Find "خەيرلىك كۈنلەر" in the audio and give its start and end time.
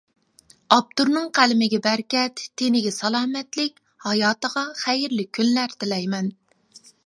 4.83-5.81